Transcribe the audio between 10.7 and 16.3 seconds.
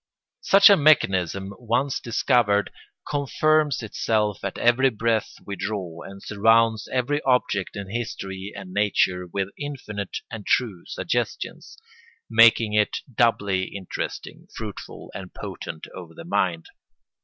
suggestions, making it doubly interesting, fruitful, and potent over the